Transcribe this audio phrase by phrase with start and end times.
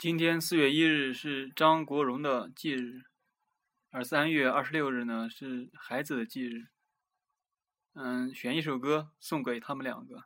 [0.00, 3.02] 今天四月一日是张国荣的忌日，
[3.90, 6.68] 而三月二十六日呢是孩子的忌日。
[7.92, 10.24] 嗯，选一首歌送给他们两个。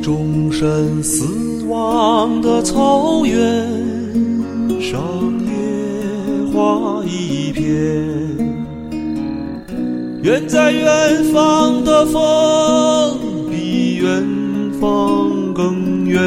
[0.00, 3.68] 目击众生死亡的草原
[4.80, 5.00] 上，
[5.44, 7.68] 野花一片。
[10.22, 13.18] 远在远方的风，
[13.50, 14.22] 比远
[14.80, 16.20] 方更远。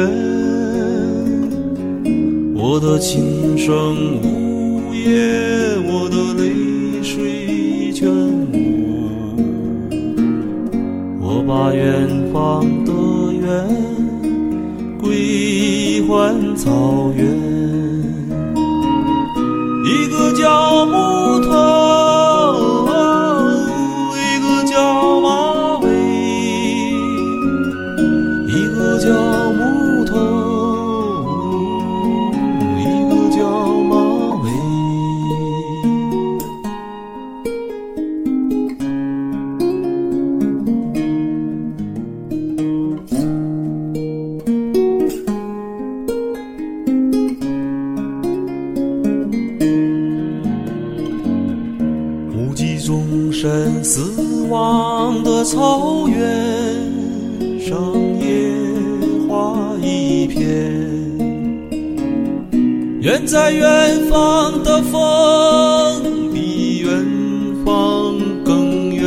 [2.54, 8.54] 我的琴声呜咽，我的泪水全无。
[11.20, 12.83] 我把远方
[16.06, 17.26] 归还草原，
[19.84, 22.13] 一个叫木头，
[52.54, 56.16] 击众生死亡的草原
[57.60, 57.76] 上，
[58.20, 58.54] 野
[59.28, 60.40] 花一片。
[63.00, 67.04] 远在远方的风，比远
[67.64, 69.02] 方更远。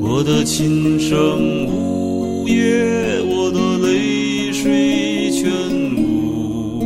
[0.00, 5.48] 我的琴声呜咽，我的泪水全
[5.96, 6.82] 无。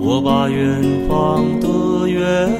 [0.00, 1.69] 我把远方的
[2.20, 2.59] 远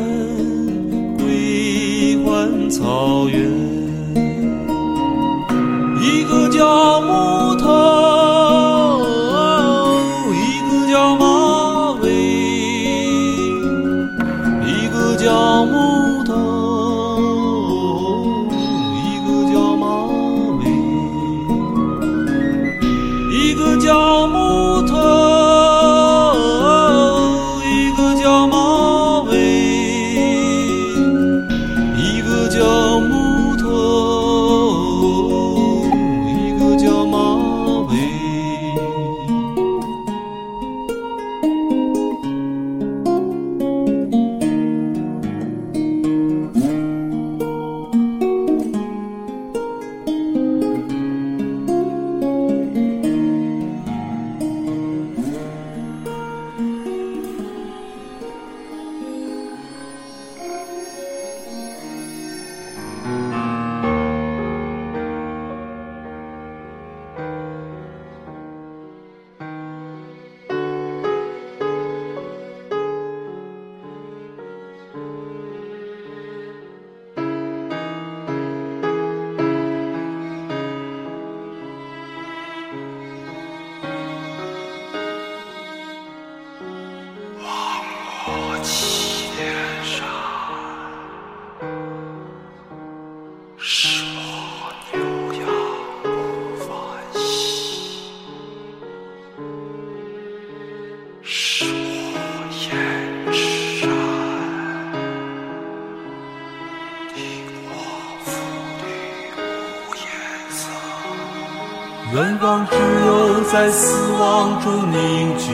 [112.12, 112.74] 远方只
[113.07, 115.53] 有在死亡中凝聚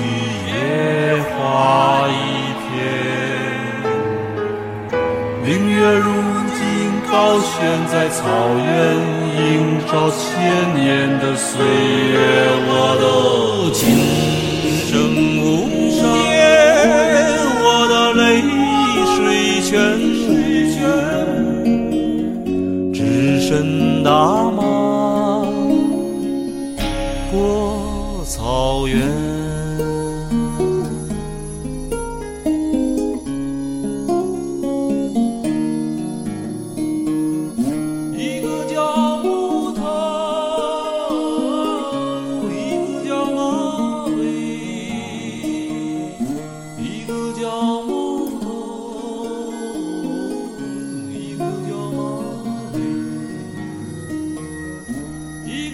[0.48, 2.12] 野花一
[2.62, 2.72] 片，
[5.44, 6.10] 明月如
[6.54, 6.58] 今
[7.12, 8.24] 高悬在草
[8.56, 8.64] 原，
[9.36, 12.16] 映照千年的岁月。
[12.68, 12.72] 我
[13.02, 13.04] 的
[13.74, 13.78] 琴
[14.88, 14.90] 声
[15.42, 15.44] 无
[16.00, 16.34] 言，
[17.60, 18.40] 我的泪
[19.14, 19.16] 水
[19.60, 19.70] 全
[20.00, 20.26] 无，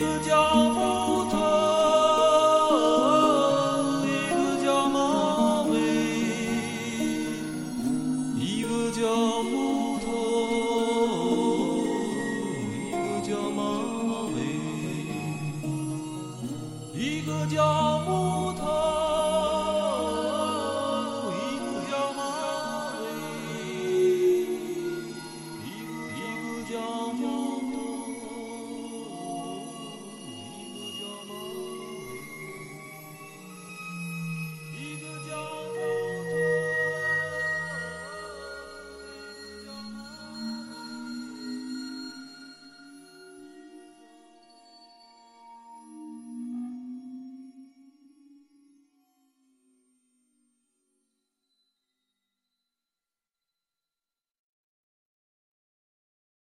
[0.03, 0.82] 的脚步